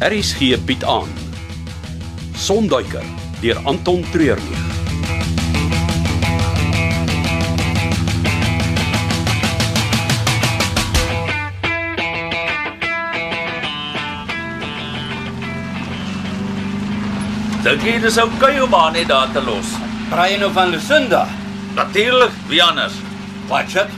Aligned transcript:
Aries 0.00 0.32
gee 0.32 0.56
Piet 0.56 0.84
aan. 0.84 1.08
Sonduiker 2.32 3.04
deur 3.42 3.58
Anton 3.68 4.00
Treurnig. 4.12 4.62
Dink 17.60 17.84
jy 17.84 17.98
dis 18.00 18.16
oukei 18.16 18.54
om 18.64 18.72
haar 18.72 18.94
net 18.96 19.10
daar 19.12 19.28
te 19.36 19.44
los? 19.44 19.74
Praai 20.08 20.30
jy 20.32 20.40
nou 20.40 20.48
van 20.56 20.72
Lucinda? 20.72 21.26
Natuurlik, 21.76 22.32
wie 22.48 22.64
anders? 22.64 22.96
Watch 23.52 23.76
it. 23.76 23.92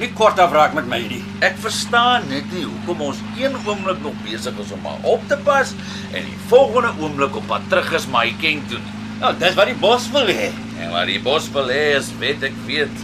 Nie 0.00 0.08
kort 0.16 0.40
afraak 0.40 0.72
met 0.72 0.88
my 0.88 1.04
nie. 1.12 1.31
Ek 1.42 1.56
verstaan 1.58 2.28
net 2.30 2.46
nie 2.54 2.62
hoekom 2.62 3.00
ons 3.08 3.20
een 3.34 3.56
oomblik 3.66 3.98
nog 4.04 4.18
besig 4.22 4.58
is 4.62 4.68
om 4.76 4.84
haar 4.86 5.06
op 5.10 5.22
te 5.26 5.38
pas 5.42 5.72
en 6.12 6.28
die 6.28 6.36
volgende 6.52 6.92
oomblik 7.02 7.38
op 7.40 7.48
pad 7.50 7.64
terug 7.72 7.90
is 7.98 8.06
my 8.12 8.28
ken 8.38 8.62
toe. 8.70 8.78
Nou, 9.18 9.32
dis 9.40 9.56
wat 9.58 9.70
die 9.72 9.80
bos 9.82 10.06
wil 10.14 10.30
hê. 10.30 10.52
En 10.78 10.92
wat 10.94 11.10
die 11.10 11.18
bos 11.22 11.48
wil 11.54 11.72
hê 11.74 11.96
is 11.96 12.12
weet 12.22 12.46
ek 12.46 12.54
weet. 12.68 13.02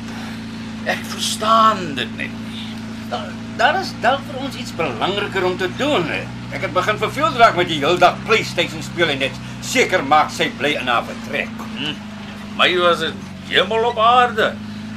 Ek 0.86 1.02
verstaan 1.10 1.82
dit 1.98 2.14
net 2.20 2.38
nie. 2.52 2.68
Daar, 3.10 3.34
daar 3.58 3.80
is 3.82 3.90
dalk 4.06 4.22
vir 4.30 4.40
ons 4.46 4.62
iets 4.62 4.74
belangriker 4.78 5.50
om 5.50 5.58
te 5.58 5.70
doen. 5.80 6.06
Hè. 6.06 6.22
Ek 6.54 6.68
het 6.68 6.78
begin 6.78 7.02
verveeld 7.02 7.42
raak 7.42 7.58
met 7.58 7.70
die 7.74 7.82
heeldag 7.82 8.22
PlayStation 8.30 8.86
speel 8.86 9.16
en 9.16 9.22
net 9.26 9.44
seker 9.66 10.06
maak 10.06 10.30
sy 10.30 10.46
bly 10.62 10.76
in 10.78 10.86
haar 10.86 11.06
vertrek. 11.10 11.50
Hm. 11.74 11.98
My 12.58 12.70
was 12.78 13.02
dit 13.02 13.28
hemel 13.50 13.90
op 13.90 13.98
aarde. 13.98 14.52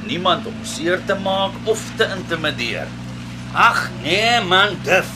Niemand 0.06 0.46
om 0.46 0.66
seer 0.66 1.02
te 1.10 1.18
maak 1.26 1.58
of 1.66 1.82
te 1.98 2.06
intimideer. 2.14 2.86
Ag 3.52 3.90
nee 4.02 4.40
man, 4.48 4.78
dif. 4.84 5.08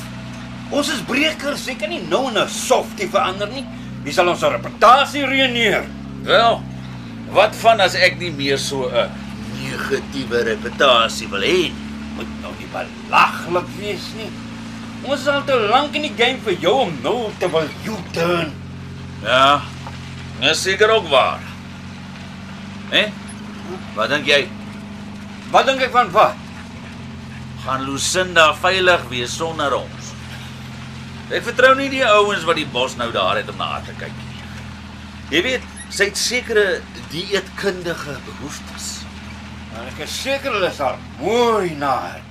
Ons 0.70 0.90
is 0.92 1.02
brekers, 1.08 1.68
ek 1.72 1.78
kan 1.80 1.90
nie 1.90 2.02
nou 2.04 2.28
in 2.28 2.38
'n 2.38 2.48
softie 2.48 3.08
verander 3.08 3.48
nie. 3.48 3.64
Wie 4.04 4.12
sal 4.12 4.28
ons 4.28 4.42
reputasie 4.42 5.24
ruïneer? 5.24 5.86
Wel, 6.22 6.60
wat 7.32 7.56
van 7.56 7.80
as 7.80 7.94
ek 7.94 8.18
nie 8.18 8.30
meer 8.30 8.58
so 8.58 8.88
'n 8.88 9.10
negatiewe 9.56 10.42
reputasie 10.42 11.28
wil 11.28 11.40
hê 11.40 11.72
nie? 11.72 11.72
Moet 12.16 12.28
nou 12.42 12.52
nie 12.58 12.68
belaglik 12.72 13.68
wees 13.78 14.12
nie. 14.16 14.30
Ons 15.04 15.20
is 15.20 15.28
al 15.28 15.44
te 15.44 15.56
lank 15.70 15.94
in 15.94 16.02
die 16.02 16.16
game 16.16 16.38
vir 16.44 16.56
jou 16.60 16.80
om 16.80 16.92
nou 17.02 17.30
te 17.38 17.48
wil 17.48 17.68
U-turn. 17.84 18.52
Ja. 19.22 19.62
Dis 20.40 20.62
seker 20.62 20.90
ook 20.90 21.08
waar. 21.08 21.40
Hè? 22.90 23.06
Wat 23.94 24.08
dink 24.08 24.26
jy? 24.26 24.48
Wat 25.50 25.66
dink 25.66 25.80
ek 25.80 25.94
van 25.94 26.10
wat? 26.12 26.45
Gaan 27.66 27.82
Lucinda 27.82 28.52
veilig 28.54 29.08
wees 29.10 29.32
sonder 29.34 29.72
ons? 29.74 30.10
Ek 31.34 31.42
vertrou 31.48 31.72
nie 31.74 31.88
die 31.90 32.04
ouens 32.06 32.44
wat 32.46 32.60
die 32.60 32.68
bos 32.70 32.94
nou 32.94 33.08
daar 33.10 33.40
het 33.40 33.48
om 33.50 33.58
na 33.58 33.72
haar 33.72 33.88
te 33.88 33.94
kyk 33.98 34.12
nie. 34.20 34.36
Jy 35.32 35.40
weet, 35.42 35.64
sy 35.90 36.06
het 36.06 36.20
sekere 36.20 36.66
dieetkundige 37.10 38.14
behoeftes. 38.28 38.86
En 39.74 39.90
ek 39.90 40.04
is 40.06 40.14
seker 40.14 40.54
hulle 40.54 40.70
sal 40.76 40.94
mooi 41.18 41.74
na 41.80 41.90
haar 42.04 42.22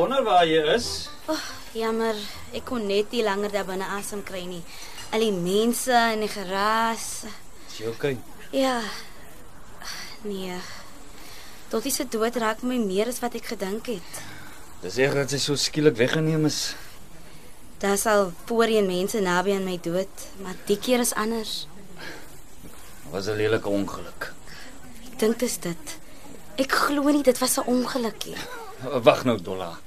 gewonder 0.00 0.24
waar 0.24 0.46
jy 0.48 0.60
is. 0.72 1.10
Oh, 1.28 1.40
jammer, 1.76 2.16
ek 2.56 2.64
kon 2.64 2.86
net 2.88 3.10
nie 3.12 3.20
langer 3.20 3.52
daar 3.52 3.66
binne 3.68 3.84
asem 3.98 4.22
kry 4.24 4.46
nie. 4.48 4.62
Al 5.12 5.20
die 5.20 5.34
mense 5.34 5.92
en 5.92 6.22
die 6.24 6.30
geraas. 6.32 7.26
Is 7.68 7.74
jy 7.82 7.90
okay? 7.90 8.14
Ja. 8.56 8.78
Nee. 10.24 10.56
Dottie 11.68 11.92
se 11.92 12.06
dood 12.08 12.38
raak 12.40 12.64
my 12.64 12.78
meer 12.80 13.10
as 13.12 13.20
wat 13.20 13.36
ek 13.36 13.50
gedink 13.52 13.90
het. 13.92 14.22
Dis 14.80 14.96
reg 15.02 15.18
dat 15.18 15.34
sy 15.34 15.42
so 15.42 15.58
skielik 15.60 15.98
weggeneem 16.00 16.48
is. 16.48 16.62
Daar 17.84 18.00
sal 18.00 18.32
voorheen 18.48 18.88
mense 18.88 19.20
naby 19.20 19.52
aan 19.58 19.68
my 19.68 19.76
dood, 19.84 20.24
maar 20.40 20.56
die 20.70 20.78
keer 20.80 21.04
is 21.04 21.12
anders. 21.12 21.66
Was 23.12 23.28
'n 23.28 23.36
lelike 23.36 23.68
ongeluk. 23.68 24.32
Ek 25.12 25.20
dink 25.20 25.38
dis 25.44 25.60
dit. 25.60 25.96
Ek 26.56 26.72
glo 26.72 27.04
nie 27.12 27.22
dit 27.22 27.38
was 27.38 27.58
'n 27.60 27.68
ongelukkie. 27.68 28.36
Wag 28.80 29.24
nou, 29.24 29.40
Dolla. 29.42 29.78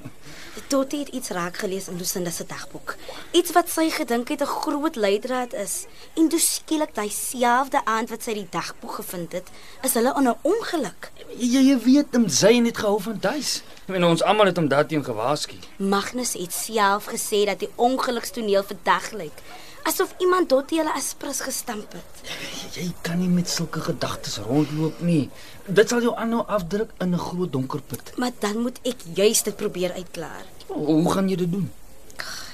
Dottie 0.68 1.00
het 1.00 1.08
iets 1.08 1.30
raak 1.30 1.58
gelees 1.58 1.88
in 1.88 1.98
Lucinda 1.98 2.30
se 2.30 2.46
dagboek. 2.46 2.96
Iets 3.32 3.52
wat 3.52 3.70
sy 3.70 3.90
gedink 3.90 4.30
het 4.30 4.42
'n 4.42 4.46
groot 4.46 4.96
leidraad 4.96 5.54
is. 5.54 5.86
En 6.14 6.30
toe 6.30 6.40
skielik 6.40 6.94
daai 6.96 7.10
selfde 7.10 7.86
aand 7.86 8.10
wat 8.10 8.24
sy 8.24 8.34
die 8.34 8.48
dagboek 8.50 8.92
gevind 8.92 9.32
het, 9.32 9.48
is 9.82 9.94
hulle 9.94 10.14
in 10.18 10.28
'n 10.30 10.38
ongeluk. 10.42 11.12
Jy, 11.38 11.62
jy 11.70 11.78
weet, 11.80 12.08
hom 12.12 12.30
sy 12.30 12.60
net 12.60 12.78
gehou 12.78 13.02
van 13.02 13.18
duis. 13.20 13.64
En 13.86 14.04
ons 14.04 14.24
almal 14.24 14.46
het 14.46 14.56
hom 14.56 14.68
daarteen 14.68 15.04
gewaarsku. 15.04 15.56
Magnus 15.78 16.34
het 16.34 16.54
self 16.54 17.06
gesê 17.06 17.46
dat 17.46 17.60
die 17.60 17.72
ongelukstoneel 17.76 18.64
verdag 18.64 19.12
lyk, 19.12 19.38
asof 19.84 20.14
iemand 20.20 20.50
Dottie 20.50 20.80
hulle 20.80 20.94
aspres 20.94 21.42
gestamp 21.46 21.94
het. 21.94 22.24
Jy 22.78 22.88
kan 23.02 23.20
nie 23.20 23.30
met 23.30 23.50
sulke 23.50 23.82
gedagtes 23.84 24.38
rondloop 24.38 25.02
nie. 25.02 25.30
Dit 25.68 25.90
sal 25.90 26.02
jou 26.06 26.16
aanhou 26.16 26.44
afdruk 26.48 26.92
in 27.00 27.14
'n 27.14 27.20
groot 27.28 27.52
donker 27.52 27.82
put. 27.82 28.18
Maar 28.18 28.32
dan 28.40 28.62
moet 28.62 28.80
ek 28.84 29.06
juis 29.14 29.44
dit 29.44 29.56
probeer 29.56 29.94
uitklaar. 29.94 30.46
Hoe 30.68 31.12
gaan 31.12 31.30
jy 31.30 31.36
dit 31.36 31.52
doen? 31.52 31.72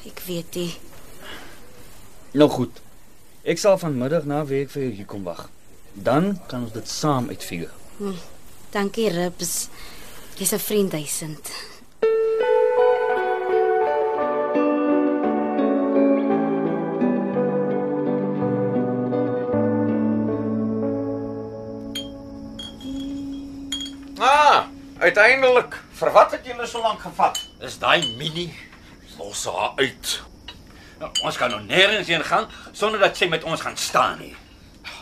Ek 0.06 0.22
weet 0.26 0.56
nie. 0.56 0.78
Nou 2.32 2.50
goed. 2.50 2.82
Ek 3.44 3.58
sal 3.58 3.78
vanmiddag 3.78 4.26
na 4.26 4.46
werk 4.46 4.70
vir 4.70 4.84
jou 4.84 4.92
hier 4.94 5.06
kom 5.06 5.24
wag. 5.24 5.50
Dan 5.94 6.40
kan 6.48 6.64
ons 6.64 6.74
dit 6.74 6.88
saam 6.90 7.30
uitfigure. 7.30 7.72
Hm, 7.98 8.20
dankie 8.72 9.10
Ribs. 9.10 9.68
Jy's 10.38 10.54
'n 10.54 10.60
vriend 10.60 10.92
duisend. 10.92 11.52
Uiteindelik. 25.10 25.78
Vir 26.00 26.12
wat 26.14 26.34
het 26.36 26.46
julle 26.48 26.68
so 26.70 26.82
lank 26.84 27.02
gevat? 27.04 27.40
Is 27.66 27.80
daai 27.82 28.16
mini 28.18 28.50
Los 29.20 29.46
haar 29.46 29.74
uit. 29.76 30.22
nou, 31.00 31.10
ons 31.24 31.38
kan 31.40 31.52
nou 31.52 31.60
nêrens 31.64 32.08
heen 32.12 32.24
gaan 32.24 32.48
sonder 32.76 33.00
dat 33.00 33.18
sy 33.18 33.28
met 33.32 33.44
ons 33.44 33.62
gaan 33.62 33.78
staan 33.78 34.20
nie. 34.20 34.36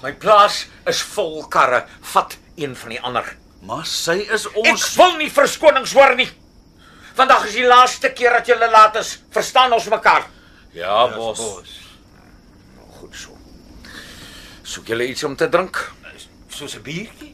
My 0.01 0.13
plaas 0.13 0.65
is 0.85 1.01
vol 1.15 1.43
karre. 1.49 1.83
Vat 2.13 2.37
een 2.55 2.75
van 2.75 2.93
die 2.93 3.01
ander. 3.01 3.29
Maar 3.65 3.85
sy 3.85 4.19
is 4.33 4.45
Ek 4.47 4.57
ons 4.71 4.87
wil 4.97 5.17
nie 5.17 5.29
verskonings 5.33 5.93
hoor 5.97 6.15
nie. 6.17 6.29
Vandag 7.17 7.47
is 7.49 7.57
die 7.57 7.65
laaste 7.65 8.11
keer 8.13 8.37
dat 8.37 8.49
jy 8.49 8.57
laat 8.61 8.99
is. 9.01 9.15
Verstaan 9.33 9.73
ons 9.73 9.89
mekaar? 9.89 10.27
Ja, 10.77 11.07
bos. 11.15 11.41
Goed 12.99 13.15
so. 13.17 13.33
Soek 14.63 14.93
julle 14.93 15.07
iets 15.09 15.23
om 15.25 15.35
te 15.35 15.49
drink? 15.49 15.81
Soos 16.49 16.75
'n 16.77 16.81
biertjie? 16.81 17.33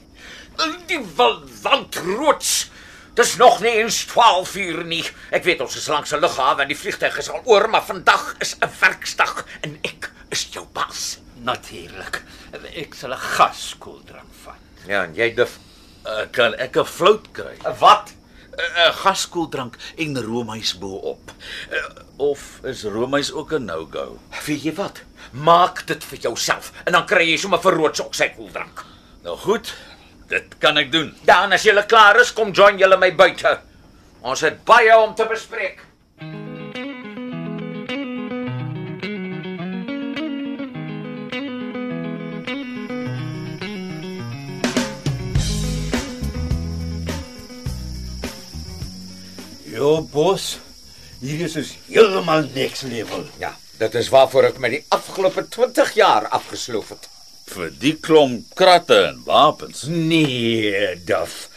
Die 0.87 0.99
landroods. 1.63 2.52
Dis 3.13 3.35
nog 3.35 3.59
nie 3.61 3.71
eens 3.71 4.05
12 4.05 4.55
uur 4.55 4.85
nie. 4.85 5.03
Ek 5.29 5.43
weet 5.45 5.61
ons 5.61 5.75
is 5.77 5.87
langs 5.87 6.13
'n 6.13 6.19
lughawe 6.19 6.61
en 6.61 6.67
die 6.67 6.77
vliegtyg 6.77 7.17
is 7.17 7.29
al 7.29 7.41
oor, 7.45 7.69
maar 7.69 7.85
vandag 7.85 8.35
is 8.39 8.55
'n 8.57 8.69
werksdag 8.79 9.45
en 9.61 9.77
ek 9.81 10.11
is 10.29 10.47
jou 10.51 10.65
baas. 10.73 11.19
Natuurlik. 11.35 12.23
Ek 12.73 12.93
sal 12.93 13.13
'n 13.13 13.17
gaskooldrank 13.17 14.33
vat. 14.43 14.57
Ja, 14.87 15.03
en 15.03 15.13
jy 15.15 15.33
duf. 15.33 15.59
Uh, 16.05 16.25
kan 16.31 16.55
ek 16.55 16.77
'n 16.77 16.85
float 16.85 17.31
kry? 17.31 17.57
'n 17.65 17.77
Wat? 17.79 18.13
'n 18.57 18.61
uh, 18.87 18.93
Gaskoeldrank 18.95 19.77
en 19.97 20.21
roomys 20.23 20.77
bo-op. 20.77 21.31
Uh, 21.71 21.77
of 22.17 22.59
is 22.63 22.83
roomys 22.83 23.31
ook 23.31 23.53
'n 23.53 23.65
no-go? 23.65 24.19
Weet 24.45 24.63
jy 24.63 24.73
wat? 24.73 25.01
Maak 25.31 25.87
dit 25.87 26.03
vir 26.03 26.17
jouself 26.17 26.71
en 26.85 26.91
dan 26.91 27.05
kry 27.05 27.29
jy 27.29 27.37
sommer 27.37 27.61
verroods 27.61 28.01
ook 28.01 28.13
sy 28.15 28.29
koeldrank. 28.29 28.85
Nou 29.23 29.37
goed, 29.37 29.73
dit 30.33 30.57
kan 30.61 30.77
ek 30.81 30.91
doen. 30.93 31.11
Dan 31.27 31.53
as 31.55 31.65
julle 31.67 31.85
klaar 31.89 32.19
is, 32.21 32.33
kom 32.33 32.53
join 32.55 32.79
julle 32.81 32.97
my 32.99 33.11
buite. 33.17 33.57
Ons 34.23 34.45
het 34.45 34.61
baie 34.65 34.93
om 34.97 35.13
te 35.17 35.27
bespreek. 35.29 35.83
Jo 49.73 49.97
bos, 50.13 50.53
hier 51.19 51.41
is 51.43 51.57
ons 51.59 51.73
heeltemal 51.89 52.45
next 52.55 52.85
level. 52.87 53.25
Ja, 53.41 53.51
dit 53.81 53.97
is 53.99 54.11
waarvoor 54.13 54.53
ek 54.53 54.61
my 54.63 54.69
die 54.77 54.85
afgelope 54.95 55.43
20 55.51 55.97
jaar 55.97 56.29
afgesloof 56.37 56.93
het. 56.95 57.12
Vir 57.53 57.73
die 57.77 57.93
klomp 58.01 58.55
kratte 58.57 58.95
en 59.11 59.19
wapens. 59.27 59.83
Nee, 59.89 60.95
Duff. 61.05 61.49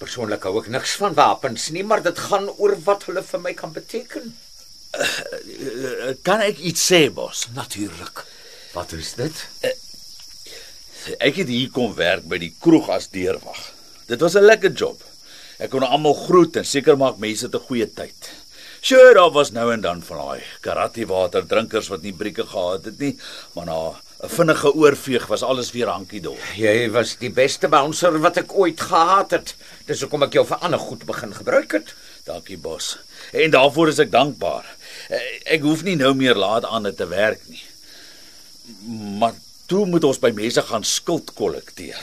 Persoonlik 0.00 0.46
hou 0.48 0.56
ek 0.62 0.70
niks 0.72 0.94
van 0.98 1.14
wapens 1.14 1.68
nie, 1.74 1.84
maar 1.84 2.02
dit 2.02 2.18
gaan 2.18 2.48
oor 2.56 2.74
wat 2.86 3.04
hulle 3.08 3.22
vir 3.26 3.42
my 3.42 3.52
kan 3.58 3.74
beteken. 3.74 4.32
Kan 6.26 6.42
ek 6.44 6.58
iets 6.58 6.84
sê, 6.88 7.04
bos? 7.12 7.46
Natuurlik. 7.56 8.24
Wat 8.72 8.92
is 8.96 9.12
dit? 9.20 9.44
Ek 11.18 11.36
het 11.42 11.48
hier 11.50 11.70
kom 11.74 11.94
werk 11.98 12.24
by 12.30 12.38
die 12.40 12.52
kroeg 12.62 12.88
as 12.94 13.10
deurwag. 13.12 13.60
Dit 14.08 14.20
was 14.24 14.36
'n 14.36 14.48
lekker 14.48 14.72
job. 14.72 15.02
Ek 15.58 15.70
kon 15.70 15.82
almal 15.82 16.14
groet 16.14 16.56
en 16.56 16.64
seker 16.64 16.96
maak 16.96 17.18
mense 17.18 17.46
het 17.46 17.54
'n 17.54 17.66
goeie 17.68 17.86
tyd. 17.86 18.30
Sure, 18.80 19.14
daar 19.14 19.30
was 19.30 19.50
nou 19.50 19.72
en 19.72 19.80
dan 19.80 20.02
van 20.02 20.18
daai 20.18 20.42
karate 20.60 21.06
water 21.06 21.46
drinkers 21.46 21.88
wat 21.88 22.02
nie 22.02 22.12
brieke 22.12 22.46
gehad 22.46 22.84
het 22.84 22.98
nie, 22.98 23.18
maar 23.54 23.66
na 23.66 23.94
'n 24.22 24.28
vinnige 24.28 24.72
oorveeg 24.74 25.26
was 25.26 25.42
alles 25.42 25.70
weer 25.72 25.88
hankie 25.88 26.20
dol. 26.20 26.36
Jy 26.56 26.90
was 26.90 27.16
die 27.18 27.30
beste 27.30 27.68
bouncer 27.68 28.18
wat 28.20 28.36
ek 28.36 28.52
ooit 28.54 28.80
gehad 28.80 29.30
het. 29.30 29.54
Dis 29.86 30.00
hoekom 30.00 30.22
ek 30.22 30.32
jou 30.32 30.44
vir 30.46 30.56
ander 30.62 30.78
goed 30.78 31.04
begin 31.06 31.34
gebruik 31.34 31.72
het. 31.72 31.94
Dankie 32.24 32.58
bos. 32.58 32.98
En 33.32 33.50
daarvoor 33.50 33.88
is 33.88 33.98
ek 33.98 34.10
dankbaar. 34.10 34.64
Eh, 35.08 35.18
Ek 35.44 35.60
hoef 35.62 35.82
nie 35.82 35.96
nou 35.96 36.14
meer 36.14 36.34
laat 36.34 36.64
aan 36.64 36.94
te 36.94 37.06
werk 37.08 37.40
nie. 37.48 37.62
Maar 39.18 39.34
toe 39.66 39.86
moet 39.86 40.04
ons 40.04 40.18
by 40.18 40.30
mense 40.30 40.62
gaan 40.62 40.84
skuld 40.84 41.32
kollekteer. 41.34 41.98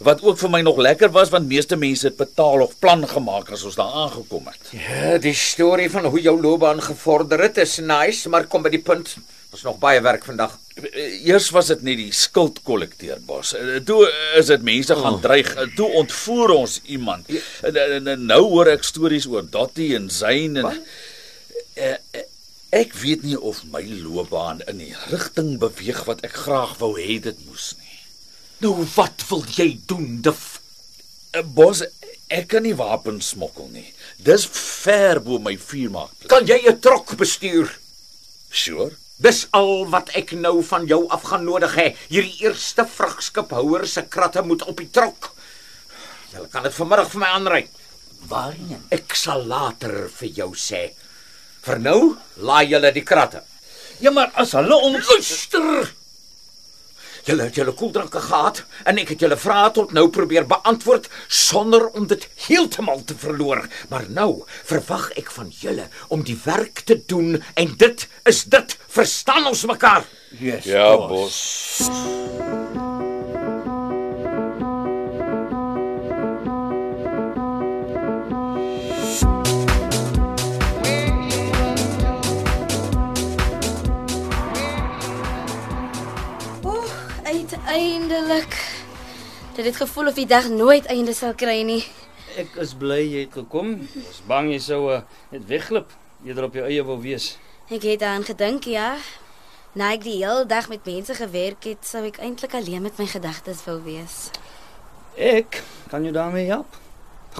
Wat 0.00 0.22
ook 0.22 0.38
vir 0.38 0.48
my 0.50 0.60
nog 0.64 0.78
lekker 0.80 1.10
was 1.12 1.28
want 1.28 1.48
meeste 1.48 1.76
mense 1.76 2.06
het 2.06 2.16
betaal 2.16 2.62
of 2.62 2.78
plan 2.78 3.04
gemaak 3.08 3.50
as 3.52 3.64
ons 3.68 3.74
daar 3.76 3.92
aangekom 3.92 4.46
het. 4.46 4.70
Ja, 4.72 5.18
die 5.18 5.34
storie 5.34 5.90
van 5.90 6.04
hoe 6.04 6.20
jou 6.20 6.40
loopbaan 6.40 6.80
gevorder 6.82 7.40
het 7.42 7.58
is 7.58 7.78
nice, 7.78 8.28
maar 8.28 8.46
kom 8.46 8.62
by 8.62 8.70
die 8.72 8.80
punt. 8.82 9.16
Ons 9.50 9.62
nog 9.66 9.78
baie 9.82 10.00
werk 10.00 10.24
vandag. 10.24 10.52
Eers 11.26 11.48
was 11.50 11.66
dit 11.72 11.80
net 11.82 11.96
die 11.98 12.12
skuld 12.14 12.60
kollekteer 12.62 13.18
bos. 13.26 13.52
Eh, 13.58 13.80
Toe 13.84 14.04
is 14.38 14.46
dit 14.46 14.62
mense 14.62 14.94
gaan 14.94 15.14
Oh. 15.18 15.20
dreig. 15.22 15.54
Eh, 15.56 15.66
Toe 15.76 15.88
ontvoer 16.02 16.50
ons 16.50 16.80
iemand. 16.86 17.26
En 17.62 18.26
nou 18.26 18.42
hoor 18.42 18.66
ek 18.68 18.84
stories 18.84 19.26
oor 19.26 19.42
Dottie 19.50 19.94
en 19.96 20.10
Zayn 20.10 20.56
en 20.56 20.82
Eh, 21.80 21.96
ek 22.72 22.92
weet 22.94 23.22
nie 23.22 23.38
of 23.40 23.62
my 23.72 23.80
loopbaan 24.02 24.60
in 24.68 24.78
die 24.78 24.94
rigting 25.10 25.58
beweeg 25.58 26.04
wat 26.04 26.20
ek 26.26 26.34
graag 26.44 26.74
wou 26.78 26.92
hê 27.00 27.16
dit 27.22 27.36
moes 27.46 27.74
nie. 27.78 27.98
Nou 28.60 28.84
wat 28.96 29.24
wil 29.30 29.44
jy 29.56 29.78
doen, 29.86 30.20
Dif? 30.20 30.60
Eh, 31.32 31.42
Bos, 31.42 31.82
ek 32.28 32.48
kan 32.48 32.62
nie 32.62 32.74
wapens 32.76 33.28
smokkel 33.32 33.68
nie. 33.72 33.94
Dis 34.18 34.44
ver 34.52 35.20
bo 35.20 35.38
my 35.38 35.56
vuurmaak. 35.56 36.10
Kan 36.28 36.44
jy 36.46 36.60
'n 36.68 36.80
trok 36.80 37.16
bestuur? 37.16 37.70
Sure. 38.50 38.92
Dis 39.20 39.42
al 39.56 39.84
wat 39.92 40.14
ek 40.16 40.32
nou 40.32 40.62
van 40.64 40.86
jou 40.88 41.02
af 41.12 41.26
gaan 41.28 41.44
nodig 41.44 41.74
hê. 41.76 41.86
Hierdie 42.08 42.46
eerste 42.46 42.86
vragskiphouer 42.88 43.84
se 43.88 44.06
kratte 44.08 44.40
moet 44.46 44.64
op 44.64 44.80
die 44.80 44.88
trok. 44.88 45.34
Jy 46.32 46.46
kan 46.48 46.64
dit 46.64 46.76
vanmiddag 46.76 47.10
vir 47.12 47.20
my 47.20 47.30
aanry. 47.36 47.62
Waarheen? 48.30 48.80
Ek 48.94 49.12
sal 49.18 49.44
later 49.50 50.08
vir 50.16 50.32
jou 50.40 50.50
sê. 50.56 50.86
Vir 51.66 51.80
nou, 51.84 52.00
laai 52.40 52.70
julle 52.72 52.92
die 52.96 53.04
kratte. 53.04 53.42
Ja, 54.00 54.12
maar 54.16 54.32
as 54.40 54.54
hulle 54.56 54.76
ons 54.88 55.10
Luister. 55.12 55.90
Julle 57.28 57.48
het 57.48 57.58
julle 57.58 57.74
koeldranke 57.76 58.20
gehad 58.24 58.62
en 58.84 59.00
ek 59.02 59.14
het 59.14 59.24
julle 59.24 59.38
vrae 59.40 59.70
tot 59.76 59.92
nou 59.96 60.06
probeer 60.12 60.46
beantwoord 60.50 61.08
sonder 61.28 61.88
om 61.88 62.06
dit 62.10 62.28
heeltemal 62.46 63.04
te 63.04 63.16
verloor. 63.18 63.66
Maar 63.88 64.08
nou 64.08 64.44
verwag 64.64 65.10
ek 65.20 65.32
van 65.36 65.52
julle 65.62 65.88
om 66.08 66.24
die 66.26 66.38
werk 66.44 66.84
te 66.84 67.00
doen 67.06 67.42
en 67.54 67.74
dit 67.76 68.06
is 68.24 68.44
dit. 68.44 68.78
Verstaan 68.90 69.46
ons 69.46 69.66
mekaar? 69.70 70.06
Yes. 70.38 70.64
Ja, 70.64 70.96
boss. 70.96 71.88
bos. 71.88 72.89
Dit 89.60 89.68
het 89.68 89.76
gevoel 89.76 90.06
of 90.08 90.14
die 90.16 90.24
dag 90.26 90.46
nooit 90.48 90.86
einde 90.88 91.12
sal 91.12 91.34
kry 91.36 91.58
nie. 91.68 91.82
Ek 92.40 92.54
is 92.62 92.70
bly 92.80 93.02
jy 93.04 93.24
het 93.26 93.34
gekom. 93.36 93.74
Ek 93.84 94.06
was 94.06 94.20
bang 94.30 94.46
jy 94.54 94.60
sou 94.64 94.78
uh, 94.88 95.00
net 95.34 95.42
wegglip, 95.50 95.90
eerder 96.24 96.46
op 96.46 96.54
jou 96.56 96.62
eie 96.64 96.84
wou 96.88 96.96
wees. 97.02 97.26
Ek 97.68 97.84
het 97.84 98.00
daaraan 98.00 98.24
gedink, 98.24 98.64
ja. 98.72 98.94
Na 99.76 99.90
ek 99.92 100.06
die 100.06 100.14
hele 100.22 100.46
dag 100.48 100.70
met 100.72 100.88
mense 100.88 101.12
gewerk 101.18 101.68
het, 101.68 101.84
sou 101.84 102.00
ek 102.08 102.22
eintlik 102.24 102.56
alleen 102.56 102.86
met 102.88 102.96
my 102.96 103.04
gedagtes 103.12 103.60
wou 103.66 103.76
wees. 103.84 104.30
Ek 105.20 105.60
kan 105.92 106.08
jou 106.08 106.14
daarmee 106.16 106.48
help. 106.48 106.80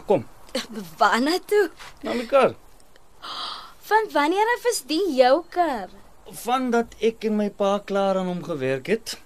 Kom, 0.05 0.27
Waarna 1.01 1.39
toe? 1.49 1.71
na 2.05 2.13
mekaar. 2.21 2.53
Van 3.89 4.13
wanneer 4.13 4.53
af 4.59 4.69
is 4.75 4.85
die 4.93 5.07
jou 5.17 5.41
kar? 5.49 5.89
Van 6.45 6.69
dat 6.77 6.93
ek 7.01 7.25
en 7.33 7.41
my 7.41 7.49
pa 7.49 7.79
klaar 7.81 8.21
aan 8.21 8.29
hom 8.29 8.45
gewerk 8.45 8.93
het. 8.93 9.17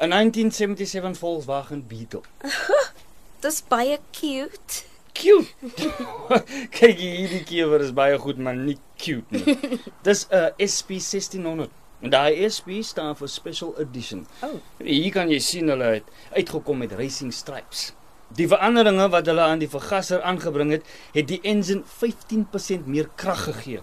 'n 0.00 0.08
1977 0.08 1.18
Volkswagen 1.18 1.86
Beetle. 1.86 2.22
Dis 3.44 3.62
baie 3.68 3.98
cute. 4.12 4.84
Cute. 5.12 5.92
Kyk, 6.76 6.96
hierdie 6.96 7.42
kewer 7.44 7.84
is 7.84 7.92
baie 7.92 8.16
goed, 8.18 8.38
maar 8.40 8.56
nie 8.56 8.78
cute 8.96 9.28
nie. 9.28 9.58
Dis 10.06 10.24
'n 10.30 10.56
SP 10.74 10.96
1600. 11.04 11.68
En 12.00 12.10
daai 12.10 12.48
SP 12.48 12.80
staan 12.80 13.12
vir 13.16 13.28
Special 13.28 13.74
Edition. 13.76 14.24
Oh. 14.40 14.56
Hier 14.80 15.12
kan 15.12 15.28
jy 15.28 15.38
sien 15.44 15.68
hulle 15.68 15.98
het 15.98 16.08
uitgekom 16.32 16.80
met 16.80 16.96
racing 16.96 17.32
stripes. 17.32 17.90
Die 18.32 18.48
veranderinge 18.48 19.10
wat 19.12 19.28
hulle 19.28 19.44
aan 19.44 19.60
die 19.60 19.68
vergaser 19.68 20.22
aangebring 20.24 20.70
het, 20.78 20.86
het 21.12 21.28
die 21.28 21.42
engine 21.44 21.84
15% 21.84 22.88
meer 22.88 23.10
krag 23.20 23.44
gegee. 23.50 23.82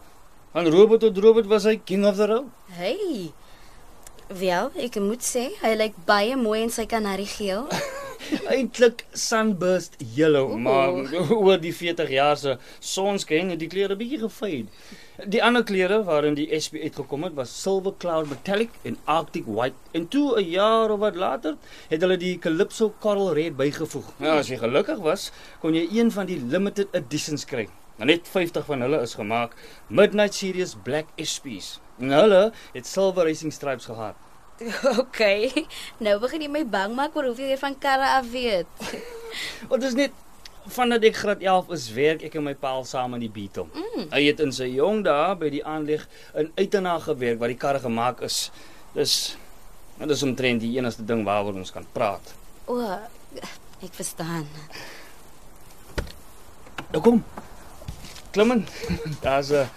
Van 0.56 0.70
robot 0.74 1.06
tot 1.06 1.18
robot 1.22 1.46
was 1.46 1.70
hy 1.70 1.78
king 1.78 2.08
of 2.10 2.18
the 2.18 2.25
road. 2.25 2.50
Hey. 2.74 3.30
Wel, 4.27 4.71
ek 4.75 4.97
moet 5.00 5.24
sê, 5.24 5.45
hy 5.62 5.69
lyk 5.79 5.95
baie 6.07 6.35
mooi 6.35 6.59
in 6.65 6.71
sy 6.74 6.83
kanariegeel. 6.89 7.68
Eintlik 8.51 9.06
sunburst 9.15 9.94
yellow, 10.18 10.50
Oeh. 10.51 10.59
maar 10.59 11.13
oor 11.38 11.62
die 11.63 11.71
40 11.71 12.09
jaar 12.12 12.35
se 12.35 12.57
sonskyn 12.83 13.53
het 13.53 13.62
die 13.62 13.69
kleure 13.71 13.95
bietjie 13.95 14.19
gefade. 14.25 14.68
Die 15.31 15.39
ander 15.41 15.63
kleure 15.63 16.01
waarin 16.06 16.35
die 16.35 16.50
SP 16.59 16.75
uitgekom 16.83 17.24
het 17.24 17.38
was 17.39 17.53
Silver 17.62 17.95
Cloud 18.03 18.27
Metallic 18.29 18.75
en 18.85 19.00
Arctic 19.06 19.47
White. 19.47 19.79
En 19.95 20.09
toe 20.12 20.35
'n 20.41 20.50
jaar 20.51 20.91
of 20.91 21.00
wat 21.00 21.15
later 21.15 21.56
het 21.88 22.01
hulle 22.01 22.18
die 22.18 22.35
Calypso 22.38 22.91
Coral 23.00 23.33
Red 23.33 23.55
bygevoeg. 23.55 24.12
Nou 24.19 24.38
as 24.38 24.51
jy 24.51 24.57
gelukkig 24.60 25.00
was, 25.00 25.31
kon 25.62 25.74
jy 25.74 25.88
een 25.89 26.12
van 26.12 26.25
die 26.25 26.38
limited 26.39 26.88
editions 26.91 27.46
kry. 27.46 27.69
Maar 27.98 28.07
net 28.07 28.27
50 28.27 28.65
van 28.65 28.81
hulle 28.81 29.01
is 29.01 29.15
gemaak, 29.15 29.55
Midnight 29.88 30.34
Series 30.34 30.75
Black 30.84 31.05
SP's. 31.15 31.79
En 31.98 32.13
hulle 32.13 32.42
het 32.74 32.88
silver 32.88 33.25
racing 33.25 33.54
stripes 33.54 33.86
gehad. 33.89 34.16
OK. 35.01 35.22
Nou 36.01 36.18
begin 36.22 36.46
jy 36.46 36.50
my 36.51 36.63
bang 36.66 36.96
maak 36.98 37.16
oor 37.18 37.30
hoeveel 37.30 37.54
jy 37.54 37.60
van 37.62 37.77
karre 37.82 38.08
af 38.18 38.30
weet. 38.32 38.70
Want 39.70 39.82
dit 39.82 39.89
is 39.89 39.98
net 39.98 40.24
vandat 40.74 41.06
ek 41.08 41.20
graad 41.22 41.44
11 41.46 41.70
is, 41.77 41.86
werk 41.96 42.24
ek 42.27 42.38
en 42.39 42.44
my 42.48 42.54
pa 42.60 42.74
al 42.75 42.86
saam 42.88 43.16
in 43.16 43.24
die 43.24 43.32
Beetle. 43.32 43.68
Mm. 43.72 44.08
Hy 44.12 44.24
het 44.25 44.42
in 44.44 44.51
sy 44.56 44.68
jong 44.74 45.04
dae 45.06 45.36
by 45.39 45.51
die 45.54 45.63
aanleg 45.63 46.04
in 46.38 46.51
Uitenaar 46.60 47.04
gewerk 47.06 47.39
waar 47.39 47.54
die 47.54 47.60
karre 47.60 47.82
gemaak 47.84 48.24
is. 48.27 48.48
Dis 48.98 49.38
dit 49.98 50.12
is 50.13 50.24
omtrent 50.25 50.62
die 50.62 50.75
enigste 50.77 51.06
ding 51.08 51.24
waaroor 51.25 51.58
ons 51.58 51.74
kan 51.74 51.88
praat. 51.94 52.34
O, 52.70 52.82
ek 53.82 53.96
verstaan. 53.98 54.46
Nou 56.92 57.01
kom. 57.04 57.24
Klim 58.36 58.54
in. 58.58 58.66
Daar's 59.25 59.50
'n 59.51 59.70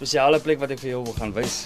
spesiale 0.00 0.38
plek 0.40 0.56
wat 0.56 0.70
ek 0.72 0.78
vir 0.80 0.94
jou 0.94 1.00
wil 1.04 1.12
gaan 1.12 1.32
wys. 1.36 1.56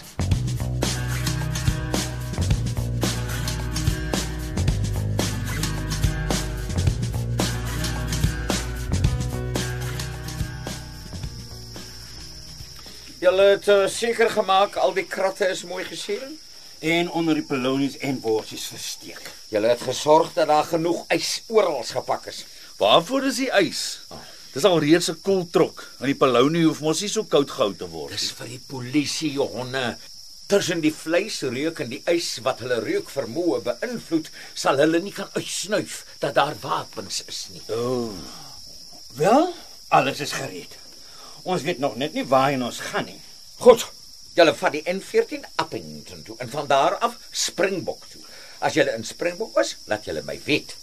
Julle 13.22 13.46
het 13.52 13.68
uh, 13.70 13.86
seker 13.86 14.26
gemaak 14.34 14.80
al 14.82 14.98
die 14.98 15.06
kratte 15.06 15.46
is 15.46 15.62
mooi 15.62 15.84
geseël. 15.86 16.34
En 16.82 17.14
onder 17.14 17.38
die 17.38 17.46
polonies 17.46 18.00
en 18.02 18.18
worsies 18.20 18.66
versteek. 18.74 19.22
Julle 19.54 19.70
het 19.70 19.86
gesorg 19.86 20.34
dat 20.34 20.50
daar 20.50 20.66
genoeg 20.74 21.06
ys 21.14 21.44
oral 21.46 21.84
gepak 21.86 22.26
is. 22.34 22.42
Waarvoor 22.82 23.30
is 23.30 23.44
die 23.46 23.52
ys? 23.62 23.84
Dis 24.54 24.64
al 24.68 24.78
reeds 24.78 25.08
'n 25.10 25.20
koeltrok. 25.22 25.82
En 26.00 26.06
die 26.06 26.14
Polonie 26.14 26.64
hoef 26.64 26.80
mos 26.80 27.00
nie 27.00 27.08
so 27.10 27.24
koud 27.24 27.50
gehou 27.50 27.74
te 27.74 27.88
word 27.90 28.12
Dis 28.12 28.22
nie. 28.30 28.34
vir 28.38 28.46
die 28.46 28.62
polisie 28.68 29.36
honde. 29.38 29.96
Tussen 30.46 30.80
die 30.80 30.92
vleisreuk 30.92 31.80
en 31.80 31.88
die 31.88 32.02
ys 32.06 32.38
wat 32.42 32.60
hulle 32.60 32.78
reuk 32.80 33.08
vermoë 33.10 33.62
beïnvloed, 33.64 34.28
sal 34.54 34.76
hulle 34.78 35.00
nie 35.00 35.12
kan 35.12 35.28
uitsnuif 35.34 36.04
dat 36.20 36.34
daar 36.34 36.54
wapens 36.60 37.22
is 37.26 37.46
nie. 37.50 37.62
Wel, 39.16 39.54
alles 39.88 40.20
is 40.20 40.32
gereed. 40.32 40.76
Ons 41.42 41.62
weet 41.62 41.78
nog 41.78 41.96
net 41.96 42.14
nie 42.14 42.24
waarheen 42.26 42.62
ons 42.62 42.78
gaan 42.80 43.04
nie. 43.04 43.20
Goed. 43.58 43.86
Julle 44.34 44.54
vat 44.54 44.72
die 44.74 44.82
N14 44.90 45.44
Appington 45.62 46.22
toe 46.26 46.36
en 46.38 46.50
van 46.50 46.66
daar 46.66 46.96
af 46.98 47.16
Springbok 47.30 48.06
toe. 48.10 48.20
As 48.58 48.74
julle 48.74 48.94
in 48.96 49.04
Springbok 49.04 49.58
is, 49.62 49.76
laat 49.86 50.04
julle 50.08 50.22
my 50.26 50.40
weet. 50.44 50.74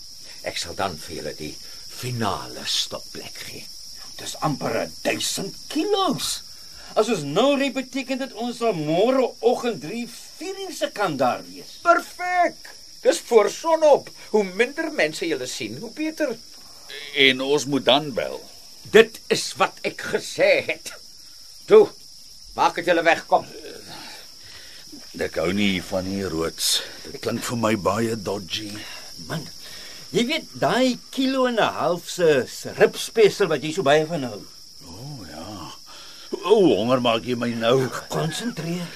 Ek 0.48 0.58
sal 0.58 0.76
dan 0.76 0.96
vir 0.98 1.16
julle 1.16 1.34
die 1.38 1.56
finale 2.02 2.64
stopplek 2.66 3.44
gee. 3.46 3.66
Dis 4.18 4.34
amper 4.46 4.88
1000 5.06 5.54
kilos. 5.70 6.42
As 6.98 7.10
ons 7.14 7.24
nou 7.24 7.54
ry 7.60 7.70
beteken 7.74 8.20
dit 8.24 8.34
ons 8.42 8.58
sal 8.58 8.74
môre 8.76 9.24
oggend 9.40 9.84
3:00 9.86 10.74
se 10.78 10.90
kant 10.92 11.20
daar 11.22 11.44
wees. 11.48 11.78
Perfek. 11.86 12.58
Dis 13.02 13.20
voor 13.30 13.50
sonop. 13.50 14.10
Hoe 14.30 14.44
minder 14.44 14.92
mense 14.92 15.26
jy 15.26 15.46
sien, 15.46 15.78
hoe 15.78 15.92
beter. 15.92 16.38
En 17.16 17.42
ons 17.42 17.66
moet 17.66 17.86
dan 17.86 18.14
bel. 18.14 18.42
Dit 18.92 19.20
is 19.28 19.54
wat 19.58 19.78
ek 19.82 20.02
gesê 20.14 20.52
het. 20.66 20.94
Toe. 21.66 21.88
Maak 22.54 22.76
dit 22.76 22.86
julle 22.86 23.04
wegkom. 23.04 23.46
Ek 25.20 25.36
hou 25.36 25.52
nie 25.54 25.82
van 25.84 26.06
hier 26.06 26.30
roods. 26.30 26.82
Dit 27.06 27.22
klink 27.22 27.44
vir 27.44 27.58
my 27.58 27.76
baie 27.78 28.16
dodgy. 28.16 28.72
Man, 29.28 29.48
jy 30.12 30.26
weet 30.28 30.48
daai 30.60 31.00
kilo 31.16 31.46
en 31.48 31.60
'n 31.60 31.74
half 31.82 32.10
se 32.10 32.46
se 32.48 32.74
ribspesial 32.78 33.48
wat 33.48 33.64
jy 33.64 33.72
so 33.72 33.84
baie 33.84 34.06
van 34.06 34.24
hou. 34.24 34.42
O, 36.42 36.56
oh, 36.56 36.78
honger 36.80 37.02
maak 37.04 37.26
jy 37.28 37.36
my 37.36 37.52
nou. 37.54 37.90
Konsentreer. 38.10 38.88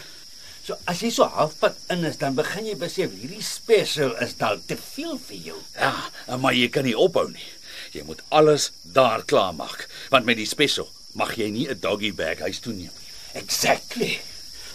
So 0.65 0.74
as 0.89 1.01
jy 1.03 1.12
so 1.13 1.27
halfpad 1.29 1.75
in 1.93 2.05
is, 2.10 2.17
dan 2.17 2.34
begin 2.38 2.65
jy 2.65 2.75
besef 2.79 3.12
hierdie 3.13 3.43
special 3.45 4.15
is 4.24 4.34
dalk 4.39 4.63
te 4.65 4.77
veel 4.79 5.19
vir 5.27 5.51
jou. 5.51 5.57
Ja, 5.77 5.93
maar 6.41 6.55
jy 6.57 6.72
kan 6.74 6.88
nie 6.88 6.95
ophou 6.98 7.27
nie. 7.29 7.50
Jy 7.93 8.05
moet 8.07 8.24
alles 8.34 8.72
daar 8.95 9.22
klaar 9.29 9.53
maak, 9.53 9.86
want 10.10 10.25
met 10.25 10.39
die 10.39 10.50
special 10.50 10.89
mag 11.13 11.36
jy 11.38 11.51
nie 11.51 11.67
'n 11.69 11.79
doggy 11.79 12.12
bag 12.15 12.39
huis 12.39 12.60
toe 12.60 12.74
neem 12.74 12.89
nie. 12.89 13.12
Exactly. 13.36 14.19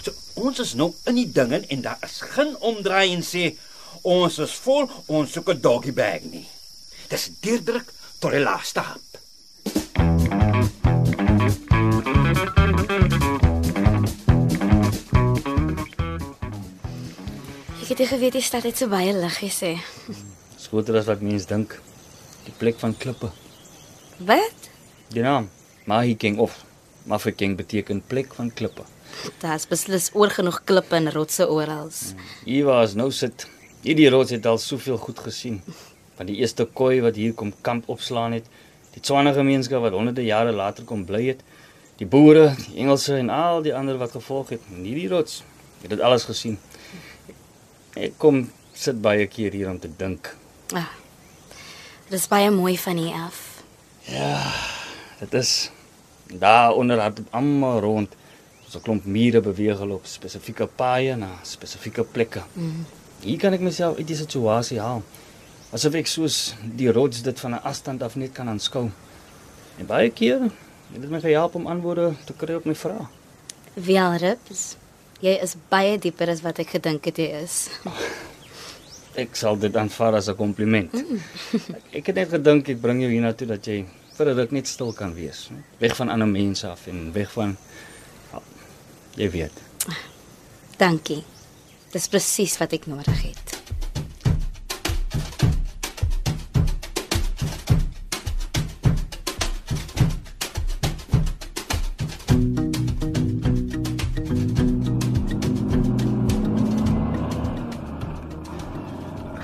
So 0.05 0.13
ons 0.35 0.61
is 0.61 0.75
nou 0.75 0.95
in 1.07 1.17
die 1.17 1.33
ding 1.33 1.53
in 1.53 1.65
en 1.69 1.83
daar 1.83 1.99
is 2.07 2.21
geen 2.21 2.57
omdraai 2.61 3.13
en 3.13 3.25
sê 3.27 3.57
ons 4.03 4.39
is 4.39 4.55
vol, 4.65 4.91
ons 5.07 5.33
soek 5.33 5.49
'n 5.51 5.61
doggy 5.61 5.93
bag 5.93 6.23
nie. 6.25 6.47
Dis 7.09 7.31
deurdruk 7.41 7.93
tot 8.21 8.31
die 8.31 8.41
laaste 8.41 8.81
hap. 8.81 9.01
Ek 17.91 17.99
het 17.99 18.09
geweet 18.09 18.33
die 18.33 18.43
stad 18.43 18.63
het 18.63 18.79
so 18.79 18.87
baie 18.89 19.13
lig 19.13 19.39
gesê. 19.43 19.77
Skoter 20.57 20.97
as 20.97 21.07
wat 21.11 21.21
mense 21.21 21.47
dink. 21.47 21.81
Die 22.45 22.55
plek 22.57 22.79
van 22.79 22.97
klippe. 22.97 23.31
Wat? 24.19 24.69
Die 25.11 25.23
naam 25.23 25.51
Mahikeng 25.91 26.39
of 26.39 26.65
Mafeking 27.05 27.57
beteken 27.57 28.03
plek 28.07 28.35
van 28.35 28.53
klippe. 28.53 28.85
Daar's 29.43 29.67
beslis 29.67 30.11
oor 30.15 30.31
genoeg 30.31 30.61
klippe 30.65 30.97
en 30.97 31.11
rotse 31.13 31.49
oral. 31.51 31.91
Hier 32.45 32.69
waar 32.69 32.85
ons 32.85 32.95
nou 32.95 33.11
sit, 33.11 33.47
hierdie 33.83 34.11
rots 34.13 34.31
het 34.31 34.47
al 34.47 34.59
soveel 34.59 34.99
goed 35.01 35.19
gesien. 35.19 35.61
Van 36.19 36.29
die 36.29 36.37
eerste 36.43 36.67
koi 36.67 37.01
wat 37.01 37.17
hier 37.17 37.33
kom 37.35 37.53
kamp 37.65 37.89
opslaan 37.89 38.33
het, 38.37 38.49
die 38.95 39.01
Tswana 39.01 39.33
gemeenskap 39.33 39.83
wat 39.85 39.97
honderde 39.97 40.25
jare 40.25 40.53
later 40.53 40.85
kom 40.85 41.05
bly 41.09 41.23
het, 41.31 41.45
die 42.01 42.07
boere, 42.09 42.51
die 42.67 42.81
Engelse 42.83 43.17
en 43.17 43.31
al 43.31 43.63
die 43.63 43.75
ander 43.77 43.99
wat 44.01 44.17
gevolg 44.17 44.55
het. 44.57 44.65
En 44.75 44.85
hierdie 44.85 45.09
rots 45.09 45.43
het 45.83 45.91
dit 45.95 46.01
alles 46.01 46.25
gesien. 46.29 46.59
Ek 47.97 48.17
kom 48.21 48.47
sit 48.77 49.01
baie 49.03 49.27
keer 49.27 49.53
hier 49.57 49.71
om 49.71 49.81
te 49.81 49.91
dink. 49.97 50.35
Ah. 50.77 50.89
Dis 52.11 52.27
baie 52.29 52.51
mooi 52.51 52.77
van 52.79 52.99
hier 52.99 53.15
af. 53.27 53.63
Dit 55.21 55.35
is 55.35 55.71
daar 56.33 56.73
onder 56.75 57.03
het 57.03 57.21
almal 57.31 57.81
rond. 57.81 58.17
So 58.69 58.79
'n 58.79 58.83
klomp 58.83 59.05
mure 59.05 59.41
beweeg 59.41 59.79
hulle 59.79 59.95
op 59.95 60.07
spesifieke 60.07 60.67
paaie 60.67 61.17
na 61.17 61.39
spesifieke 61.43 62.05
plekke. 62.05 62.43
Mm. 62.53 62.87
Hier 63.21 63.39
kan 63.39 63.53
ek 63.53 63.61
myself 63.61 63.99
uit 63.99 64.09
die 64.09 64.17
situasie 64.17 64.79
haal. 64.81 65.03
Asof 65.77 65.95
ek 65.99 66.09
soos 66.09 66.55
die 66.79 66.89
rots 66.91 67.21
dit 67.23 67.41
van 67.41 67.55
'n 67.55 67.63
afstand 67.63 68.03
af 68.03 68.17
net 68.17 68.33
kan 68.33 68.49
aanskou. 68.49 68.91
En 69.79 69.87
baie 69.87 70.11
keer 70.11 70.41
het 70.93 71.01
dit 71.01 71.11
my 71.11 71.21
gehelp 71.21 71.55
om 71.55 71.67
antwoorde 71.67 72.15
te 72.25 72.33
kry 72.33 72.55
op 72.55 72.65
my 72.65 72.75
vrae. 72.75 73.07
Wel 73.75 74.17
rips. 74.17 74.77
Jy 75.21 75.39
is 75.43 75.57
baie 75.69 75.99
dieper 75.99 76.31
as 76.31 76.41
wat 76.41 76.59
ek 76.59 76.69
gedink 76.69 77.05
het 77.05 77.17
jy 77.19 77.29
is. 77.45 77.69
Ek 79.23 79.35
sal 79.37 79.59
dit 79.59 79.77
aanvaar 79.77 80.15
as 80.15 80.29
'n 80.29 80.37
kompliment. 80.37 80.93
Mm. 80.93 81.19
ek, 81.75 81.85
ek 81.99 82.07
het 82.07 82.15
net 82.15 82.29
gedink 82.31 82.69
ek 82.69 82.81
bring 82.81 83.01
jou 83.03 83.11
hiernatoe 83.11 83.47
dat 83.47 83.67
jy 83.67 83.85
vir 84.17 84.27
'n 84.27 84.37
ruk 84.37 84.53
net 84.53 84.67
stil 84.69 84.93
kan 84.93 85.15
wees, 85.15 85.49
né? 85.51 85.63
weg 85.79 85.97
van 85.97 86.09
ander 86.09 86.29
mense 86.29 86.69
af 86.69 86.87
en 86.87 87.13
weg 87.13 87.33
van 87.33 87.57
ja, 88.33 88.41
jy 89.17 89.31
weet. 89.31 89.53
Dankie. 90.79 91.25
Dis 91.93 92.07
presies 92.13 92.57
wat 92.61 92.73
ek 92.79 92.87
nodig 92.91 93.23
het. 93.25 93.57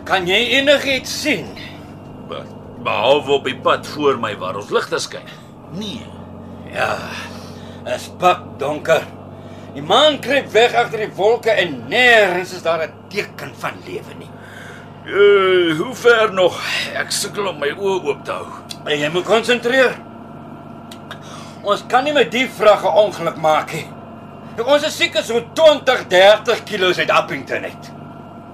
Kan 0.06 0.26
jy 0.30 0.38
enigiets 0.60 1.10
sien? 1.22 1.48
Be- 2.30 2.44
Behalwe 2.86 3.32
op 3.40 3.44
die 3.48 3.56
pad 3.58 3.86
voor 3.96 4.18
my 4.22 4.36
waar 4.38 4.58
ons 4.60 4.70
ligte 4.70 4.98
skyn. 5.02 5.26
Nee. 5.74 6.04
Ja. 6.70 6.92
Is 7.90 8.06
pak 8.20 8.44
donker. 8.60 9.02
Die 9.76 9.84
maan 9.84 10.16
kruip 10.24 10.46
weg 10.54 10.72
agter 10.72 11.02
die 11.04 11.12
wolke 11.18 11.52
en 11.52 11.74
nêrens 11.90 12.54
is 12.56 12.62
daar 12.64 12.86
'n 12.86 12.92
teken 13.12 13.52
van 13.60 13.74
lewe 13.84 14.14
nie. 14.18 14.30
Uh, 15.04 15.76
hoe 15.78 15.94
ver 15.94 16.32
nog? 16.32 16.56
Ek 16.94 17.10
sukkel 17.10 17.46
om 17.46 17.58
my 17.58 17.68
oë 17.70 18.04
oop 18.08 18.24
te 18.24 18.32
hou. 18.32 18.46
En 18.86 18.98
jy 18.98 19.10
moet 19.12 19.24
konsentreer. 19.24 19.92
Ons 21.62 21.84
kan 21.86 22.04
nie 22.04 22.12
met 22.12 22.32
die 22.32 22.48
vragge 22.48 22.88
ongeluk 22.88 23.36
maak 23.36 23.72
nie. 23.72 23.86
Ons 24.64 24.86
is 24.86 24.96
seker 24.96 25.22
so 25.22 25.40
20, 25.52 26.08
30 26.08 26.64
km 26.64 27.00
uit 27.00 27.10
Appington 27.10 27.64
uit. 27.64 27.92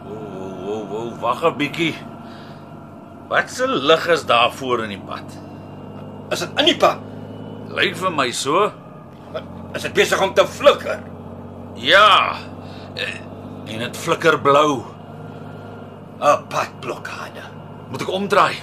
O, 0.06 0.18
o, 0.66 0.76
o, 0.90 1.16
wag 1.20 1.44
'n 1.44 1.56
bietjie. 1.56 1.94
Wat 3.28 3.50
se 3.50 3.68
lig 3.68 4.08
is 4.08 4.26
daar 4.26 4.52
voor 4.52 4.82
in 4.82 4.88
die 4.88 5.02
pad? 5.06 5.38
Is 6.30 6.40
dit 6.40 6.50
in 6.58 6.64
die 6.64 6.76
pad? 6.76 6.98
Lyk 7.68 7.96
vir 7.96 8.10
my 8.10 8.30
so. 8.30 8.81
Is 9.74 9.82
dit 9.86 9.92
besig 9.96 10.20
om 10.22 10.34
te 10.34 10.46
flikker? 10.46 11.00
Ja. 11.80 12.36
eh, 12.94 13.20
En 13.72 13.78
dit 13.78 13.96
flikker 13.96 14.40
blou. 14.40 14.82
'n 16.20 16.46
Padblokkade. 16.48 17.42
Moet 17.90 18.02
ek 18.02 18.10
omdraai? 18.10 18.54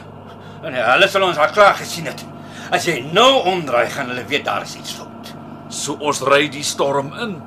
En 0.63 0.73
hulle 0.73 1.07
sal 1.07 1.23
ons 1.23 1.37
al 1.37 1.49
klaar 1.55 1.75
gesien 1.75 2.05
het. 2.05 2.25
As 2.71 2.85
jy 2.85 2.99
nou 3.11 3.43
omdraai, 3.43 3.89
gaan 3.89 4.07
hulle 4.07 4.25
weet 4.25 4.45
daar 4.45 4.61
is 4.61 4.75
iets 4.75 4.91
fout. 4.93 5.33
So 5.69 5.93
ons 5.99 6.21
ry 6.21 6.47
die 6.49 6.63
storm 6.63 7.13
in. 7.19 7.41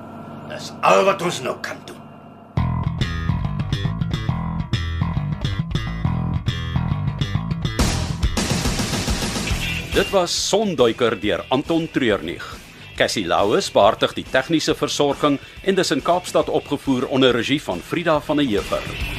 Dis 0.49 0.73
al 0.83 1.05
wat 1.05 1.23
ons 1.23 1.41
nou 1.43 1.57
kan 1.61 1.77
doen. 1.87 2.01
Dit 9.93 10.09
was 10.11 10.33
Sonduiker 10.49 11.19
deur 11.21 11.45
Anton 11.53 11.89
Treurnig. 11.93 12.62
Cassie 13.03 13.25
Louws 13.27 13.67
beheerdig 13.75 14.13
die 14.15 14.25
tegniese 14.31 14.77
versorging 14.79 15.41
en 15.67 15.75
dis 15.75 15.91
in 15.91 16.05
Kaapstad 16.07 16.53
opgevoer 16.61 17.09
onder 17.11 17.35
regie 17.35 17.59
van 17.65 17.83
Frida 17.83 18.21
van 18.23 18.39
der 18.39 18.47
Heever. 18.47 19.12